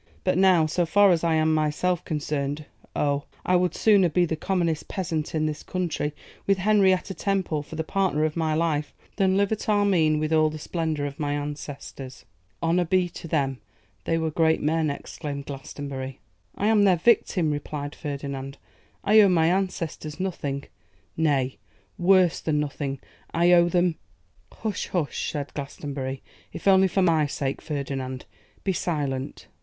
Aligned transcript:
But 0.23 0.35
now, 0.35 0.65
so 0.65 0.83
far 0.87 1.11
as 1.11 1.23
I 1.23 1.35
am 1.35 1.53
myself 1.53 2.03
concerned, 2.03 2.65
oh! 2.95 3.25
I 3.45 3.55
would 3.55 3.75
sooner 3.75 4.09
be 4.09 4.25
the 4.25 4.35
commonest 4.35 4.87
peasant 4.87 5.35
in 5.35 5.45
this 5.45 5.61
county, 5.61 6.13
with 6.47 6.57
Henrietta 6.57 7.13
Temple 7.13 7.61
for 7.61 7.75
the 7.75 7.83
partner 7.83 8.25
of 8.25 8.35
my 8.35 8.55
life, 8.55 8.95
than 9.17 9.37
live 9.37 9.51
at 9.51 9.69
Armine 9.69 10.17
with 10.17 10.33
all 10.33 10.49
the 10.49 10.57
splendour 10.57 11.05
of 11.05 11.19
my 11.19 11.33
ancestors.' 11.33 12.25
'Honour 12.63 12.85
be 12.85 13.09
to 13.09 13.27
them; 13.27 13.59
they 14.05 14.17
were 14.17 14.31
great 14.31 14.59
men,' 14.59 14.89
exclaimed 14.89 15.45
Glastonbury. 15.45 16.17
'I 16.55 16.65
am 16.65 16.83
their 16.83 16.97
victim,' 16.97 17.51
replied 17.51 17.93
Ferdinand. 17.93 18.57
'I 19.03 19.21
owe 19.21 19.29
my 19.29 19.51
ancestors 19.51 20.19
nothing, 20.19 20.63
nay, 21.15 21.59
worse 21.99 22.39
than 22.41 22.59
nothing; 22.59 22.97
I 23.35 23.51
owe 23.51 23.69
them' 23.69 23.97
'Hush! 24.51 24.87
hush!' 24.87 25.31
said 25.33 25.53
Glastonbury. 25.53 26.23
'If 26.51 26.67
only 26.67 26.87
for 26.87 27.03
my 27.03 27.27
sake, 27.27 27.61
Ferdinand, 27.61 28.25
be 28.63 28.73
silent. 28.73 29.45